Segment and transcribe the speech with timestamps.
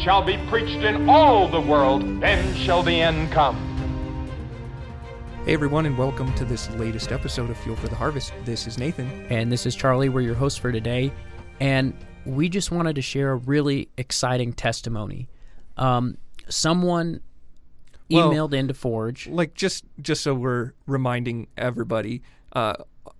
[0.00, 3.56] shall be preached in all the world, then shall the end come.
[5.44, 8.32] Hey everyone, and welcome to this latest episode of Fuel for the Harvest.
[8.44, 9.08] This is Nathan.
[9.30, 10.08] And this is Charlie.
[10.08, 11.12] We're your hosts for today.
[11.60, 15.28] And we just wanted to share a really exciting testimony.
[15.76, 16.16] Um,
[16.48, 17.20] someone
[18.10, 19.28] Well, emailed into Forge.
[19.28, 22.74] Like just just so we're reminding everybody, uh,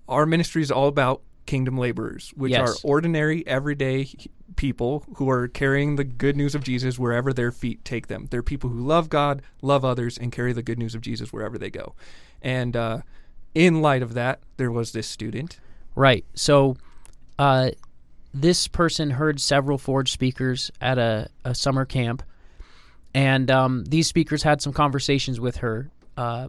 [0.08, 2.68] our ministry is all about kingdom laborers, which Yes.
[2.84, 7.52] are ordinary, everyday h- people who are carrying the good news of Jesus wherever their
[7.52, 8.26] feet take them.
[8.30, 11.58] They're people who love God, love others, and carry the good news of Jesus wherever
[11.58, 11.94] they go.
[12.42, 13.00] And uh,
[13.54, 15.58] in light of that, there was this student.
[15.94, 16.24] Right.
[16.34, 16.76] So
[17.38, 17.70] uh,
[18.32, 22.22] this person heard several Forge speakers at a, a summer camp.
[23.12, 26.48] And um, these speakers had some conversations with her uh,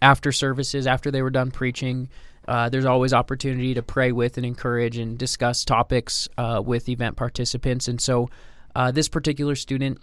[0.00, 2.08] after services, after they were done preaching.
[2.48, 7.16] Uh, there's always opportunity to pray with and encourage and discuss topics uh, with event
[7.16, 7.88] participants.
[7.88, 8.28] And so
[8.74, 10.00] uh, this particular student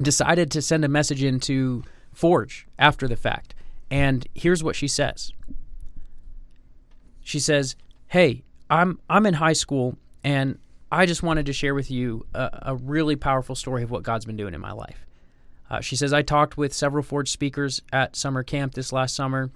[0.00, 3.54] decided to send a message into Forge after the fact.
[3.90, 5.32] And here's what she says.
[7.22, 7.76] She says,
[8.08, 10.58] "Hey, I'm I'm in high school and
[10.90, 14.24] I just wanted to share with you a, a really powerful story of what God's
[14.24, 15.06] been doing in my life."
[15.68, 19.50] Uh, she says, "I talked with several Forge speakers at summer camp this last summer,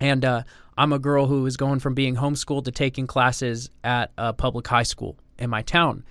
[0.00, 0.42] and uh,
[0.82, 4.66] I'm a girl who is going from being homeschooled to taking classes at a public
[4.66, 6.04] high school in my town."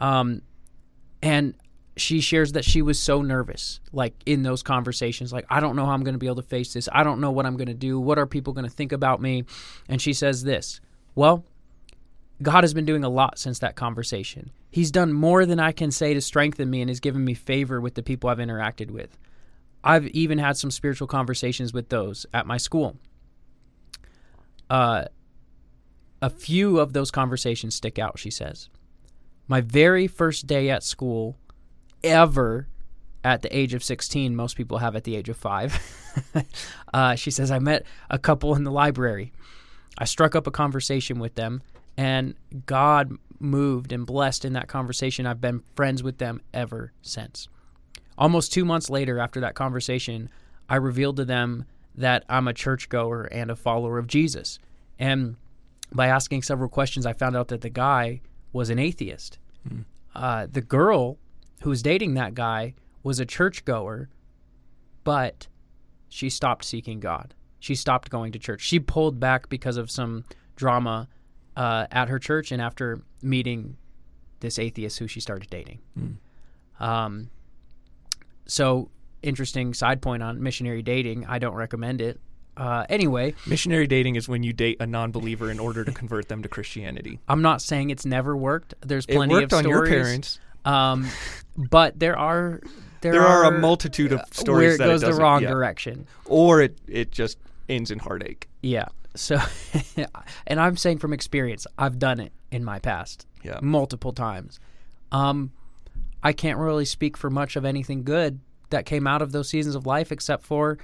[0.00, 0.40] Um,
[1.22, 1.54] and
[1.96, 5.86] she shares that she was so nervous like in those conversations like i don't know
[5.86, 6.88] how i'm going to be able to face this.
[6.92, 8.00] I don't know what i'm going to do.
[8.00, 9.44] What are people going to think about me?
[9.88, 10.80] And she says this
[11.14, 11.44] well
[12.42, 14.50] god has been doing a lot since that conversation.
[14.70, 17.80] He's done more than i can say to strengthen me and has given me favor
[17.80, 19.16] with the people i've interacted with.
[19.84, 22.96] I've even had some spiritual conversations with those at my school
[24.70, 25.04] uh,
[26.22, 28.68] a few of those conversations stick out she says.
[29.46, 31.36] My very first day at school
[32.02, 32.68] ever
[33.22, 36.44] at the age of 16 most people have at the age of 5
[36.94, 39.32] uh, she says i met a couple in the library.
[39.96, 41.62] I struck up a conversation with them
[41.96, 42.34] and
[42.66, 45.26] god moved and blessed in that conversation.
[45.26, 47.48] I've been friends with them ever since.
[48.16, 50.30] Almost two months later after that conversation
[50.68, 54.58] i revealed to them that i'm a churchgoer and a follower of jesus
[54.98, 55.36] and
[55.92, 58.20] by asking several questions i found out that the guy
[58.52, 59.38] was an atheist
[60.14, 61.18] uh, the girl
[61.62, 64.08] who was dating that guy was a churchgoer,
[65.02, 65.48] but
[66.08, 67.34] she stopped seeking God.
[67.58, 68.60] She stopped going to church.
[68.60, 70.24] She pulled back because of some
[70.56, 71.08] drama
[71.56, 73.76] uh, at her church and after meeting
[74.40, 75.80] this atheist who she started dating.
[76.80, 77.30] Um,
[78.46, 78.90] so,
[79.24, 81.26] interesting side point on missionary dating.
[81.26, 82.20] I don't recommend it.
[82.56, 86.42] Uh, anyway, Missionary dating is when you date a non-believer in order to convert them
[86.42, 87.18] to Christianity.
[87.28, 88.74] I'm not saying it's never worked.
[88.80, 89.52] There's plenty of stories.
[89.52, 90.38] It worked of on your parents.
[90.64, 91.08] Um,
[91.56, 92.60] but there are
[93.00, 95.50] there, There are a multitude of stories where it that it goes the wrong yeah.
[95.50, 96.06] direction.
[96.26, 98.48] Or it it just ends in heartache.
[98.62, 98.86] Yeah.
[99.16, 99.38] So,
[100.46, 103.58] and I'm saying from experience, I've done it in my past, Yeah.
[103.62, 104.58] multiple times.
[105.12, 105.52] Um,
[106.22, 109.74] I can't really speak for much of anything good that came out of those seasons
[109.74, 110.78] of life, except for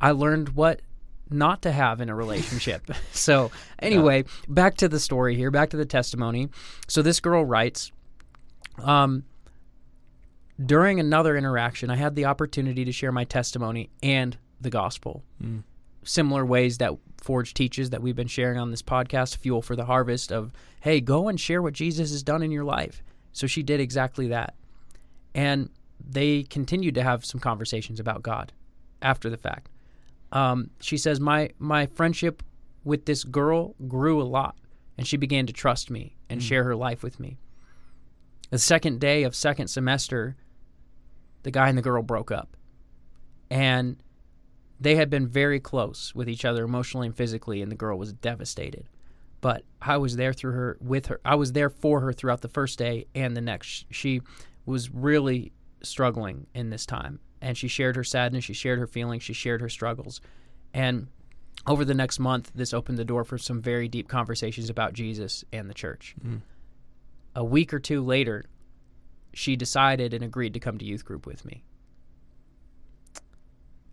[0.00, 0.80] I learned what
[1.30, 2.90] not to have in a relationship.
[3.12, 6.48] so, anyway, back to the story here, back to the testimony.
[6.88, 7.92] So, this girl writes,
[8.82, 9.24] um,
[10.64, 15.24] during another interaction, I had the opportunity to share my testimony and the gospel.
[16.02, 19.84] Similar ways that Forge teaches that we've been sharing on this podcast, Fuel for the
[19.84, 23.02] Harvest, of, hey, go and share what Jesus has done in your life.
[23.32, 24.54] So she did exactly that.
[25.34, 25.70] And
[26.08, 28.52] they continued to have some conversations about God
[29.02, 29.68] after the fact.
[30.32, 32.42] Um, she says, my, my friendship
[32.84, 34.56] with this girl grew a lot,
[34.96, 37.38] and she began to trust me and share her life with me.
[38.50, 40.36] The second day of second semester,
[41.42, 42.56] the guy and the girl broke up.
[43.50, 44.02] And
[44.78, 48.12] they had been very close with each other emotionally and physically, and the girl was
[48.12, 48.86] devastated.
[49.40, 51.20] But I was there through her with her.
[51.24, 53.86] I was there for her throughout the first day and the next.
[53.90, 54.20] She
[54.66, 59.22] was really struggling in this time, and she shared her sadness, she shared her feelings,
[59.22, 60.20] she shared her struggles,
[60.72, 61.08] and
[61.66, 65.44] over the next month, this opened the door for some very deep conversations about Jesus
[65.52, 66.14] and the church.
[66.22, 66.36] Hmm.
[67.34, 68.44] A week or two later,
[69.34, 71.62] she decided and agreed to come to youth group with me.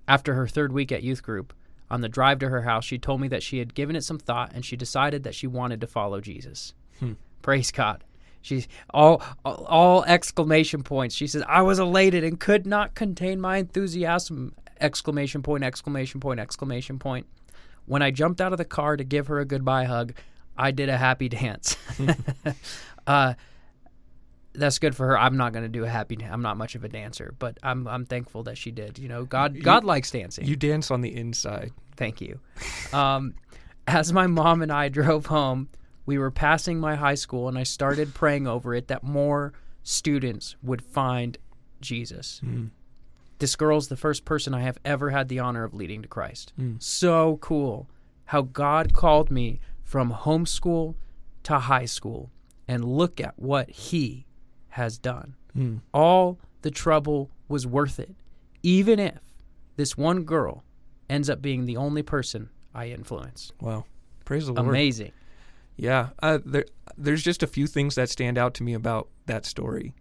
[0.08, 1.54] After her third week at youth group,
[1.90, 4.20] on the drive to her house, she told me that she had given it some
[4.20, 6.74] thought and she decided that she wanted to follow Jesus.
[7.00, 7.14] Hmm.
[7.42, 8.04] Praise God.
[8.48, 11.16] She's all, all all exclamation points.
[11.16, 15.64] She says, "I was elated and could not contain my enthusiasm!" Exclamation point!
[15.64, 16.40] Exclamation point!
[16.40, 17.28] Exclamation point!
[17.86, 20.14] When I jumped out of the car to give her a goodbye hug,
[20.58, 21.76] I did a happy dance.
[23.08, 23.34] uh,
[24.58, 25.18] that's good for her.
[25.18, 26.18] I'm not going to do a happy.
[26.24, 28.98] I'm not much of a dancer, but I'm I'm thankful that she did.
[28.98, 30.46] You know, God God likes dancing.
[30.46, 31.72] You dance on the inside.
[31.96, 32.40] Thank you.
[32.94, 33.36] Um,
[33.88, 35.70] as my mom and I drove home,
[36.08, 40.56] we were passing my high school, and I started praying over it that more students
[40.64, 41.38] would find
[41.82, 42.40] Jesus.
[42.40, 42.68] Hmm.
[43.38, 46.54] This girl's the first person I have ever had the honor of leading to Christ.
[46.56, 46.76] Hmm.
[46.80, 47.88] So cool
[48.26, 50.96] how God called me from homeschool
[51.44, 52.32] to high school,
[52.68, 54.26] and look at what He
[54.70, 55.36] has done.
[55.54, 55.78] Hmm.
[55.94, 58.16] All the trouble was worth it,
[58.64, 59.22] even if
[59.76, 60.64] this one girl
[61.10, 63.52] ends up being the only person I influence.
[63.62, 63.86] Wow.
[64.26, 64.68] Praise the Lord.
[64.68, 65.12] Amazing.
[65.78, 66.66] Yeah, uh, there,
[66.98, 69.94] there's just a few things that stand out to me about that story.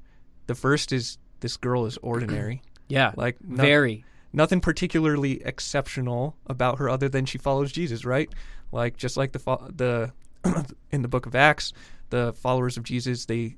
[0.47, 2.63] The first is this girl is ordinary.
[2.89, 3.11] Yeah.
[3.17, 4.05] Like, no- very.
[4.33, 8.33] Nothing particularly exceptional about her other than she follows Jesus, right?
[8.71, 10.13] Like just like the fo- the
[10.93, 11.73] in the book of Acts,
[12.11, 13.57] the followers of Jesus, they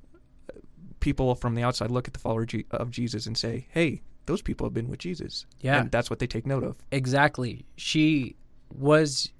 [1.00, 4.66] people from the outside look at the follower of Jesus and say, "Hey, those people
[4.66, 5.80] have been with Jesus." Yeah.
[5.80, 6.78] and that's what they take note of.
[6.90, 7.66] Exactly.
[7.76, 8.36] She
[8.72, 9.30] was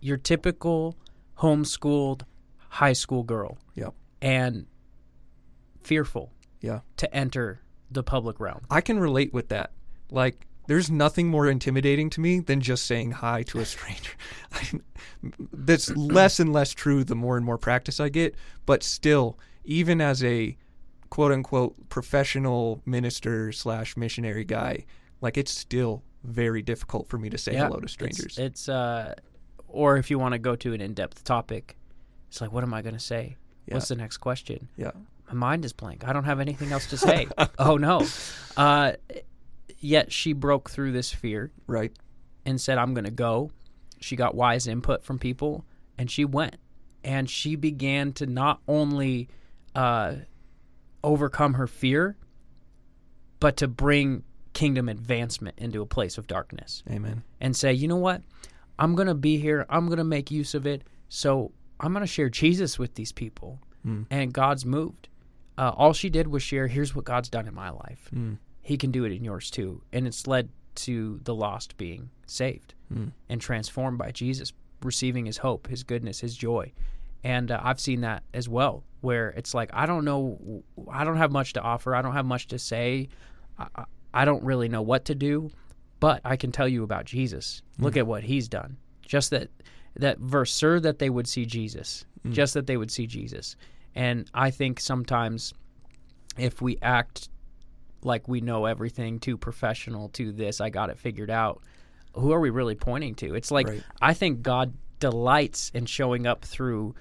[0.00, 0.96] your typical
[1.44, 2.22] homeschooled
[2.70, 3.94] high school girl Yep.
[4.22, 4.66] and
[5.82, 6.80] fearful Yeah.
[6.96, 7.60] to enter
[7.90, 8.62] the public realm.
[8.70, 9.72] I can relate with that.
[10.10, 14.12] Like, there's nothing more intimidating to me than just saying hi to a stranger.
[15.52, 18.34] That's less and less true the more and more practice I get.
[18.66, 20.56] But still, even as a
[21.10, 24.86] quote unquote professional minister slash missionary guy,
[25.20, 28.38] like it's still very difficult for me to say hello to it's- strangers.
[28.38, 29.14] It's, uh
[29.74, 31.76] or if you want to go to an in-depth topic,
[32.28, 33.36] it's like what am I going to say?
[33.68, 34.68] What's the next question?
[34.76, 34.90] yeah.
[35.28, 36.06] my mind is blank.
[36.06, 37.26] I don't have anything else to say.
[37.58, 38.06] oh no.
[38.56, 38.92] Uh,
[39.78, 41.92] yet she broke through this fear Right.
[42.44, 43.50] and said, I'm going to go.
[44.00, 45.64] She got wise input from people
[45.98, 46.56] and she went.
[47.02, 49.28] And she began to not only
[49.74, 50.16] uh,
[51.02, 52.16] overcome her fear,
[53.40, 57.22] but to bring kingdom advancement into a place of darkness Amen.
[57.40, 58.22] and say, you know what?
[58.78, 59.66] I'm going to be here.
[59.68, 60.82] I'm going to make use of it.
[61.08, 63.60] So I'm going to share Jesus with these people.
[64.10, 65.08] And God's moved.
[65.58, 68.10] Uh, all she did was share, here's what God's done in my life.
[68.62, 69.82] He can do it in yours too.
[69.92, 72.74] And it's led to the lost being saved
[73.28, 76.72] and transformed by Jesus, receiving his hope, his goodness, his joy.
[77.22, 81.16] And uh, I've seen that as well, where it's like, I don't know, I don't
[81.16, 81.94] have much to offer.
[81.94, 83.08] I don't have much to say.
[83.58, 83.84] I-
[84.16, 85.50] I don't really know what to do,
[86.04, 87.62] but I can tell you about Jesus.
[87.78, 88.76] Look at what he's done.
[89.06, 89.48] Just that
[89.96, 92.04] that verse, sir, that they would see Jesus.
[92.28, 93.56] Just that they would see Jesus.
[93.94, 95.54] And I think sometimes
[96.36, 97.30] if we act
[98.02, 101.62] like we know everything, too professional, to this, I got it figured out,
[102.12, 103.34] who are we really pointing to?
[103.34, 103.82] It's like Right.
[104.02, 106.96] I think God delights in showing up through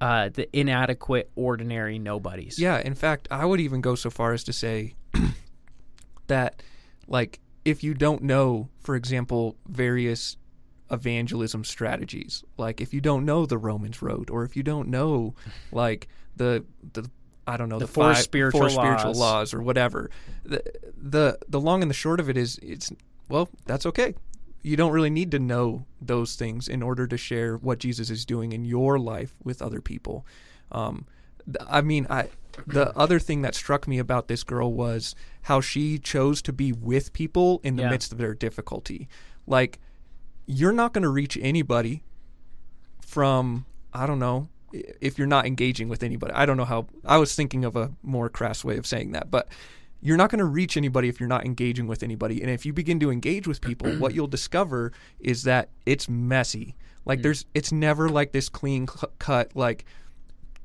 [0.00, 2.58] uh, the inadequate, ordinary nobodies.
[2.58, 4.94] Yeah, in fact, I would even go so far as to say
[6.26, 6.60] that,
[7.06, 10.36] like, if you don't know, for example, various
[10.90, 15.34] evangelism strategies, like if you don't know the Romans road, or if you don't know,
[15.72, 17.08] like the the
[17.46, 19.18] I don't know The the, four five- spiritual four spiritual laws.
[19.18, 20.10] laws or whatever,
[20.44, 20.62] the
[20.96, 22.90] the the long and the short of it is it's
[23.28, 24.14] well that's okay.
[24.64, 28.24] You don't really need to know those things in order to share what Jesus is
[28.24, 30.24] doing in your life with other people.
[30.70, 31.04] Um,
[31.68, 32.28] I mean, I
[32.66, 36.72] the other thing that struck me about this girl was how she chose to be
[36.72, 37.90] with people in the Yeah.
[37.90, 39.08] midst of their difficulty.
[39.46, 39.80] Like,
[40.46, 42.02] you're not going to reach anybody
[43.00, 46.32] from I don't know if you're not engaging with anybody.
[46.32, 46.86] I don't know how.
[47.04, 49.48] I was thinking of a more crass way of saying that, but
[50.00, 52.42] you're not going to reach anybody if you're not engaging with anybody.
[52.42, 56.74] And if you begin to engage with people, what you'll discover is that it's messy.
[57.04, 57.22] Like mm.
[57.22, 58.86] there's, it's never like this clean
[59.18, 59.54] cut.
[59.54, 59.84] Like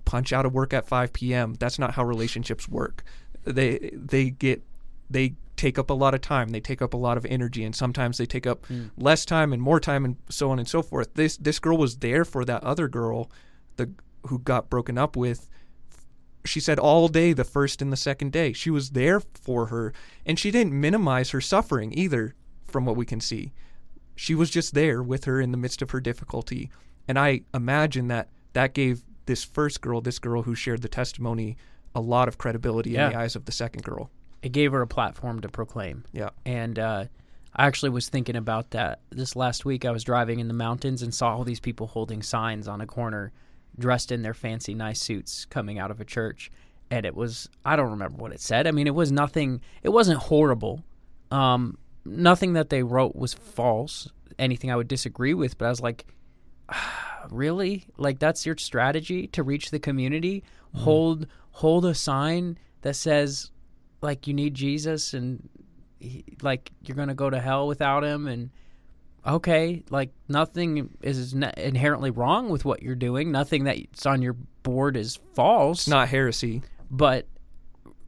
[0.07, 1.53] punch out of work at 5 p.m.
[1.59, 3.03] That's not how relationships work.
[3.43, 4.63] They they get
[5.09, 6.49] they take up a lot of time.
[6.49, 8.89] They take up a lot of energy, and sometimes they take up mm.
[8.97, 11.13] less time and more time, and so on and so forth.
[11.13, 13.29] This this girl was there for that other girl,
[13.75, 13.91] the
[14.27, 15.49] who got broken up with.
[16.45, 19.93] She said all day, the first and the second day, she was there for her,
[20.25, 22.33] and she didn't minimize her suffering either,
[22.65, 23.51] from what we can see.
[24.15, 26.69] She was just there with her in the midst of her difficulty,
[27.09, 31.55] and I imagine that that gave this first girl, this girl who shared the testimony,
[31.95, 33.07] a lot of credibility Yeah.
[33.07, 34.09] in the eyes of the second girl.
[34.41, 36.03] It gave her a platform to proclaim.
[36.11, 36.29] Yeah.
[36.45, 37.05] And uh,
[37.55, 39.85] I actually was thinking about that this last week.
[39.85, 42.85] I was driving in the mountains and saw all these people holding signs on a
[42.85, 43.31] corner,
[43.79, 46.51] dressed in their fancy, nice suits, coming out of a church.
[46.91, 48.67] And it was, I don't remember what it said.
[48.67, 50.83] I mean, it was nothing, it wasn't horrible.
[51.31, 54.07] Um, nothing that they wrote was false,
[54.39, 55.57] anything I would disagree with.
[55.57, 56.05] But I was like,
[57.31, 57.85] really?
[57.97, 60.43] Like, that's your strategy to reach the community?
[60.75, 60.83] Mm-hmm.
[60.83, 63.51] Hold, hold a sign that says,
[64.01, 65.49] like, you need Jesus and
[65.99, 68.49] he, like you're gonna go to hell without him and
[69.25, 74.33] okay like nothing is inherently wrong with what you're doing nothing that's on your
[74.63, 76.61] board is false It's not heresy.
[76.89, 77.27] but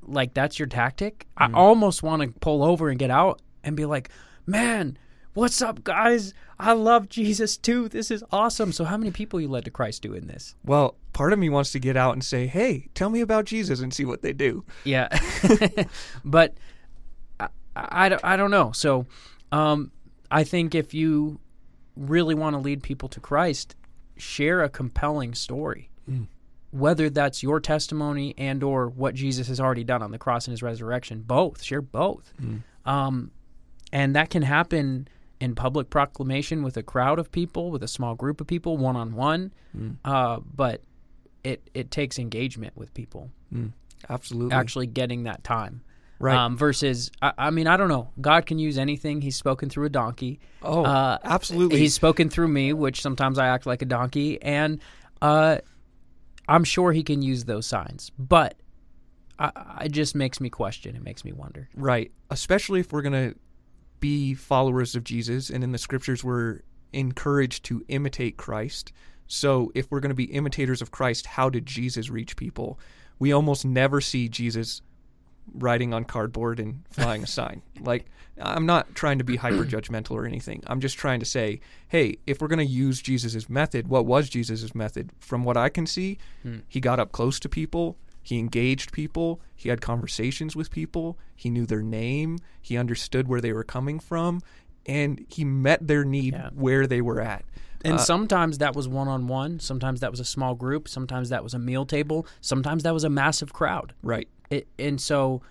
[0.03, 1.55] like that's your tactic i mm-hmm.
[1.55, 4.09] almost want to pull over and get out and be like
[4.45, 4.97] man
[5.39, 6.33] what's up guys?
[6.59, 7.87] I love jesus too.
[7.89, 8.71] This is awesome.
[8.71, 10.55] So how many people you led to christ doing this?
[10.65, 13.79] Well, part of me wants to get out and say, "Hey, tell me about Jesus,"
[13.79, 14.65] and see what they do.
[14.83, 15.07] Yeah,
[16.25, 16.55] but
[17.39, 18.71] I, I, don't- I don't know.
[18.73, 19.05] So,
[19.51, 19.91] um,
[20.29, 21.39] I think if you
[21.95, 23.75] really want to lead people to Christ,
[24.17, 25.89] share a compelling story,
[26.71, 30.51] whether that's your testimony and or what Jesus has already done on the cross and
[30.51, 31.21] His resurrection.
[31.21, 32.33] Both share both,
[32.85, 33.31] um,
[33.93, 35.07] and that can happen
[35.39, 38.95] in public proclamation with a crowd of people, with a small group of people, one
[38.95, 39.51] on one.
[40.03, 40.81] But
[41.43, 43.31] it it takes engagement with people
[44.09, 44.53] Absolutely.
[44.55, 45.81] actually getting that time.
[46.21, 46.35] Right.
[46.35, 48.09] Um, versus, I, I mean, I don't know.
[48.19, 49.21] God can use anything.
[49.21, 50.41] He's spoken through a donkey.
[50.61, 51.79] Oh, Uh, absolutely.
[51.79, 54.81] He's spoken through me, which sometimes I act like a donkey, and
[55.21, 55.59] uh,
[56.49, 58.11] I'm sure he can use those signs.
[58.19, 58.55] But
[59.39, 60.97] I, it just makes me question.
[60.97, 61.69] It makes me wonder.
[61.73, 62.11] Right.
[62.29, 63.39] Especially if we're going to
[63.99, 66.61] be followers of Jesus and in the scriptures we're
[66.93, 68.91] encouraged to imitate Christ.
[69.27, 72.79] So if we're going to be imitators of Christ, how did Jesus reach people?
[73.19, 74.81] We almost never see Jesus
[75.53, 77.61] writing on cardboard and flying a sign.
[77.79, 78.05] Like
[78.41, 80.63] I'm not trying to be hyper judgmental or anything.
[80.67, 84.29] I'm just trying to say, hey, if we're going to use Jesus' method, what was
[84.29, 85.11] Jesus' method?
[85.19, 86.59] From what I can see, hmm.
[86.67, 87.97] he got up close to people,
[88.29, 93.41] he engaged people, he had conversations with people, he knew their name, he understood where
[93.41, 94.39] they were coming from,
[94.85, 96.49] and he met their need Yeah.
[96.53, 97.43] where they were at.
[97.83, 99.59] And sometimes that was one on one.
[99.59, 100.87] Sometimes that was a small group.
[100.87, 102.27] Sometimes that was a meal table.
[102.41, 103.93] Sometimes that was a massive crowd.
[104.03, 104.27] Right.
[104.51, 105.41] It, and so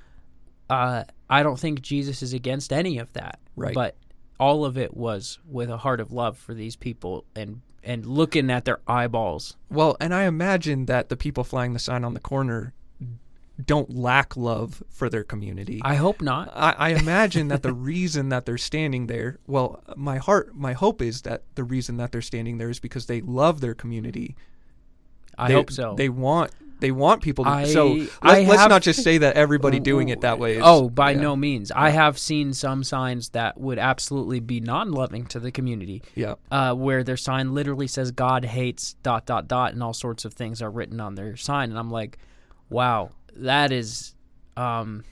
[0.71, 3.41] uh, I don't think Jesus is against any of that.
[3.57, 3.75] Right.
[3.75, 3.97] But
[4.39, 8.51] all of it was with a heart of love for these people and and looking
[8.51, 9.57] at their eyeballs.
[9.71, 12.75] Well, and I imagine that the people flying the sign on the corner
[13.65, 15.81] don't lack love for their community.
[15.83, 16.53] I hope not.
[16.55, 21.03] I, I imagine that the reason that they're standing there, well, my heart, my hope
[21.03, 24.37] is that the reason that they're standing there is because they love their community.
[25.37, 25.95] I They- hope so.
[25.97, 27.51] They want they want people to.
[27.51, 30.57] I- so I let, us not just say that everybody doing it that way.
[30.57, 31.71] Is, oh, by yeah, no means.
[31.73, 36.03] I have seen some signs that would absolutely be non-loving to the community.
[36.15, 36.35] Yeah.
[36.51, 40.35] uh, where their sign literally says God hates dot dot dot and all sorts of
[40.35, 42.19] things are written on their sign, and I'm like,
[42.71, 44.15] wow, that is,
[44.57, 45.05] um,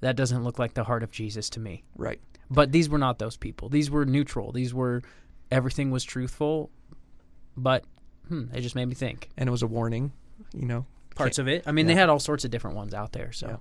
[0.00, 1.84] that doesn't look like the heart of Jesus to me.
[1.96, 2.20] Right.
[2.50, 3.68] But these were not those people.
[3.70, 4.52] These were neutral.
[4.52, 5.02] These were
[5.50, 6.70] everything was truthful,
[7.56, 7.84] but
[8.28, 10.12] hmm, it just made me think And it was a warning.
[10.52, 10.86] You know.
[11.14, 11.62] Parts of it.
[11.66, 13.32] I mean, they had all sorts of different ones out there.
[13.32, 13.60] So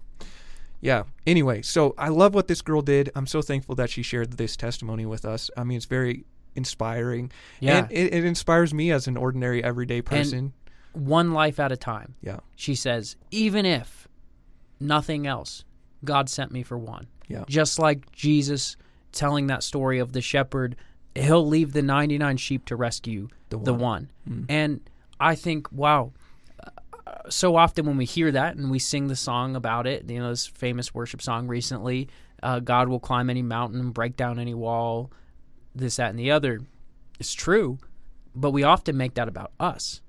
[0.82, 4.34] yeah anyway so i love what this girl did i'm so thankful that she shared
[4.34, 7.32] this testimony with us i mean it's very inspiring
[7.62, 7.78] Yeah.
[7.78, 10.52] and it, it inspires me as an ordinary everyday person
[10.94, 12.16] one life at a time.
[12.22, 14.08] yeah She says, even if
[14.80, 15.64] nothing else,
[16.06, 17.08] God sent me for one.
[17.28, 17.46] Yeah.
[17.48, 18.76] Just like Jesus
[19.12, 20.76] telling that story of the shepherd,
[21.16, 24.12] he'll leave the 99 sheep to rescue the, one.
[24.30, 24.46] Mm.
[24.50, 24.82] And
[25.20, 26.12] I think, wow,
[27.30, 30.30] so often when we hear that and we sing the song about it, you know,
[30.30, 32.10] this famous worship song recently,
[32.42, 35.12] uh, God will climb any mountain, break down any wall,
[35.74, 36.60] this, that, and the other.
[37.20, 37.78] It's true,
[38.36, 40.02] but we often make that about us.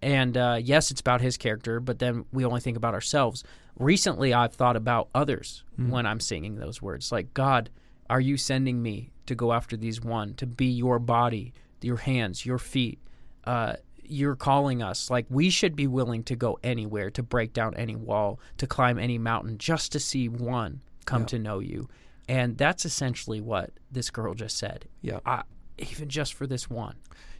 [0.00, 3.44] And uh, yes, it's about his character, but then we only think about ourselves.
[3.78, 7.12] Recently, I've thought about others when I'm singing those words.
[7.12, 7.70] Like, God,
[8.08, 11.52] are you sending me to go after these one, to be your body,
[11.82, 13.00] your hands, your feet?
[13.44, 13.74] Uh,
[14.10, 15.10] you're calling us.
[15.10, 18.98] Like, we should be willing to go anywhere, to break down any wall, to climb
[18.98, 21.88] any mountain, just to see one come to know you.
[22.28, 24.86] And that's essentially what this girl just said.
[25.00, 25.20] Yeah.
[25.24, 25.42] I,
[25.78, 26.96] even just for this one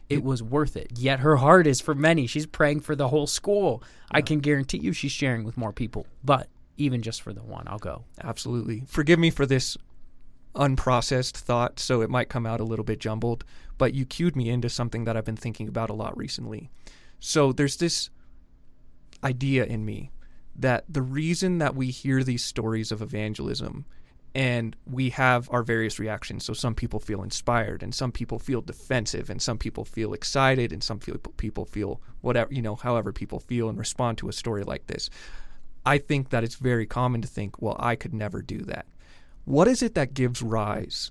[0.09, 0.91] it was worth it.
[0.97, 2.25] Yet her heart is for many.
[2.27, 3.83] She's praying for the whole school.
[4.11, 6.07] I can guarantee you she's sharing with more people.
[6.23, 6.47] But
[6.77, 8.05] even just for the one, I'll go.
[8.21, 8.83] Absolutely.
[8.87, 9.77] Forgive me for this
[10.55, 13.43] unprocessed thought, so it might come out a little bit jumbled,
[13.77, 16.69] but you cued me into something that I've been thinking about a lot recently.
[17.19, 18.09] So there's this
[19.23, 20.11] idea in me
[20.55, 23.85] that the reason that we hear these stories of evangelism
[24.35, 26.45] and we have our various reactions.
[26.45, 30.71] So some people feel inspired, and some people feel defensive, and some people feel excited,
[30.71, 34.63] and some people feel whatever, you know, however people feel and respond to a story
[34.63, 35.09] like this.
[35.85, 38.85] I think that it's very common to think, well, I could never do that.
[39.49, 41.09] What is it that gives rise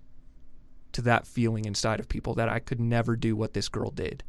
[0.92, 4.22] to that feeling inside of people that I could never do what this girl did?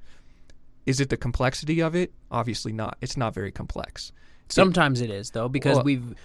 [0.87, 2.11] Is it the complexity of it?
[2.31, 2.97] Obviously not.
[3.01, 4.11] It's not very complex.
[4.47, 6.15] Sometimes it is though, because Well- we've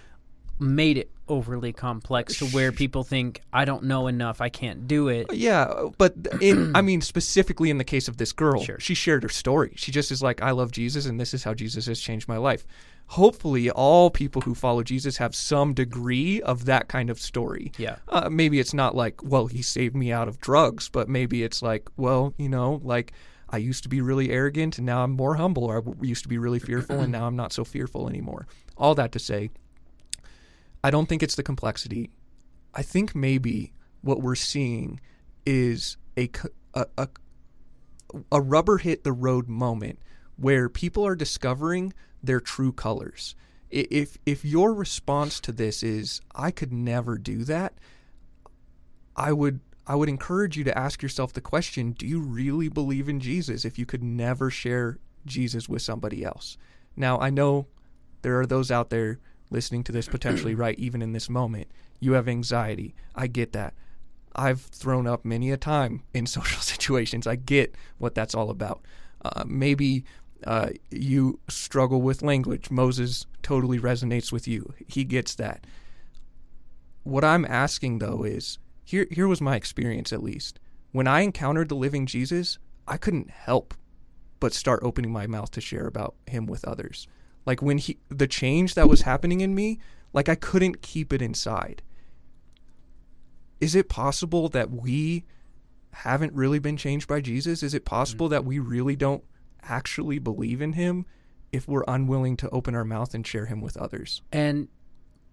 [0.59, 5.07] made it overly complex to where people think I don't know enough, I can't do
[5.07, 5.33] it.
[5.33, 8.79] Yeah, but in I mean specifically in the case of this girl, Sure.
[8.79, 9.73] she shared her story.
[9.75, 12.37] She just is like, I love Jesus, and this is how Jesus has changed my
[12.37, 12.65] life.
[13.07, 17.71] Hopefully, all people who follow Jesus have some degree of that kind of story.
[17.77, 17.97] Yeah.
[18.07, 21.61] Uh, maybe it's not like, well, he saved me out of drugs, but maybe it's
[21.61, 23.11] like, well, you know, like
[23.49, 26.29] I used to be really arrogant and now I'm more humble, or I used to
[26.29, 28.47] be really fearful and now I'm not so fearful anymore.
[28.75, 29.51] All that to say,
[30.85, 32.11] I don't think it's the complexity.
[32.75, 34.99] I think maybe what we're seeing
[35.43, 36.29] is a
[38.31, 39.97] a rubber hit the road moment
[40.35, 43.33] where people are discovering their true colors.
[43.71, 47.73] If if your response to this is I could never do that,
[49.15, 53.09] I would I would encourage you to ask yourself the question, do you really believe
[53.09, 56.57] in Jesus if you could never share Jesus with somebody else?
[56.95, 57.65] Now, I know
[58.21, 61.67] there are those out there listening to this potentially right even in this moment.
[61.99, 62.95] You have anxiety.
[63.15, 63.73] I get that.
[64.35, 67.27] I've thrown up many a time in social situations.
[67.27, 68.83] I get what that's all about.
[69.23, 70.05] Uh, maybe
[70.43, 72.69] uh, you struggle with language.
[72.69, 74.73] Moses totally resonates with you.
[74.87, 75.65] He gets that.
[77.03, 80.59] What I'm asking though is here here was my experience at least.
[80.91, 83.73] When I encountered the living Jesus, I couldn't help
[84.39, 87.07] but start opening my mouth to share about him with others.
[87.45, 89.79] Like when he the change that was happening in me,
[90.13, 91.81] like I couldn't keep it inside.
[93.61, 95.25] Is it possible that we
[95.91, 97.63] haven't really been changed by Jesus?
[97.63, 99.23] Is it possible that we really don't
[99.63, 101.05] actually believe in him
[101.51, 104.21] if we're unwilling to open our mouth and share him with others?
[104.31, 104.67] And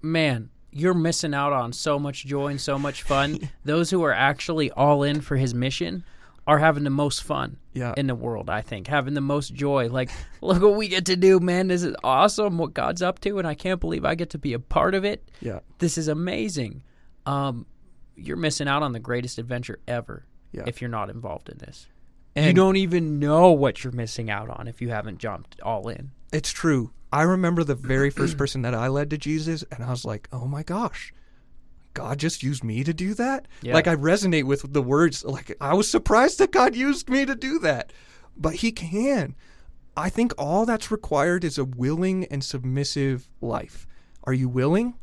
[0.01, 3.51] man, you're missing out on so much joy and so much fun.
[3.65, 6.05] Those who are actually all in for his mission
[6.47, 7.95] are having the most fun Yeah.
[7.97, 8.89] in the world, I think.
[8.89, 9.89] Having the most joy.
[9.89, 11.69] Like, look what we get to do, man.
[11.69, 14.53] This is awesome what God's up to, and I can't believe I get to be
[14.53, 15.29] a part of it.
[15.41, 15.61] Yeah.
[15.79, 16.83] This is amazing.
[17.27, 17.67] Um,
[18.17, 20.65] you're missing out on the greatest adventure ever Yeah.
[20.67, 21.87] if you're not involved in this.
[22.35, 25.89] And you don't even know what you're missing out on if you haven't jumped all
[25.89, 26.11] in.
[26.33, 26.91] It's true.
[27.13, 30.29] I remember the very first person that I led to Jesus, and I was like,
[30.33, 31.13] oh my gosh,
[31.95, 33.47] God just used me to do that?
[33.63, 33.75] Yeah.
[33.75, 35.25] Like, I resonate with the words.
[35.25, 37.93] Like, I was surprised that God used me to do that.
[38.37, 39.35] But He can.
[39.97, 43.87] I think all that's required is a willing and submissive life.
[44.25, 44.95] Are you willing?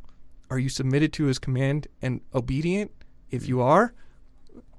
[0.50, 2.92] Are you submitted to His command and obedient?
[3.30, 3.94] If you are,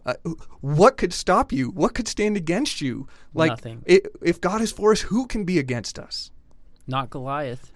[0.05, 0.14] uh,
[0.61, 1.70] what could stop you?
[1.70, 3.07] What could stand against you?
[3.35, 3.85] Like, Nothing.
[3.88, 6.31] i if God is for us, who can be against us?
[6.87, 7.70] Not Goliath.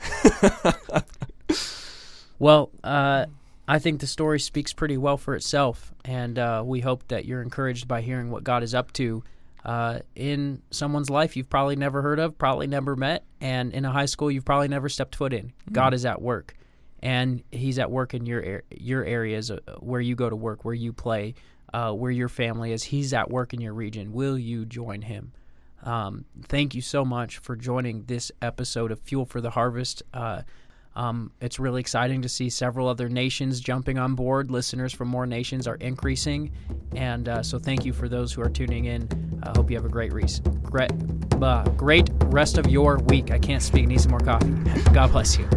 [2.38, 3.26] well, uh,
[3.66, 7.42] I think the story speaks pretty well for itself, and uh, we hope that you're
[7.42, 9.24] encouraged by hearing what God is up to
[9.64, 13.90] uh, in someone's life you've probably never heard of, probably never met, and in a
[13.90, 15.52] high school you've probably never stepped foot in.
[15.72, 16.54] God is at work,
[17.02, 20.74] and He's at work in your your areas uh, where you go to work, where
[20.74, 21.34] you play,
[21.72, 22.84] uh, where your family is.
[22.84, 24.12] He's at work in your region.
[24.12, 25.32] Will you join Him?
[25.82, 30.02] Um, thank you so much for joining this episode of Fuel for the Harvest.
[30.12, 30.42] Uh,
[30.96, 34.50] um, it's really exciting to see several other nations jumping on board.
[34.50, 36.52] Listeners from more nations are increasing,
[36.94, 39.08] and uh, so thank you for those who are tuning in.
[39.42, 40.24] I hope you have a great, re-
[40.62, 40.92] great,
[41.42, 43.30] uh, great rest of your week.
[43.30, 43.86] I can't speak.
[43.86, 44.50] Need some more coffee.
[44.92, 45.48] God bless you.